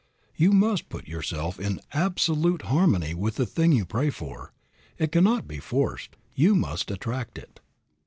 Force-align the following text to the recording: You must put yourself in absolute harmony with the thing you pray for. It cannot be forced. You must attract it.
You 0.35 0.51
must 0.51 0.89
put 0.89 1.07
yourself 1.07 1.59
in 1.59 1.79
absolute 1.93 2.63
harmony 2.63 3.13
with 3.13 3.35
the 3.35 3.45
thing 3.45 3.71
you 3.71 3.85
pray 3.85 4.09
for. 4.09 4.51
It 4.97 5.11
cannot 5.11 5.47
be 5.47 5.59
forced. 5.59 6.15
You 6.33 6.55
must 6.55 6.89
attract 6.89 7.37
it. 7.37 7.59